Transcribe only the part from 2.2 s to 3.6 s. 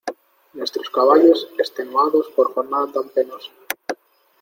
por jornada tan penosa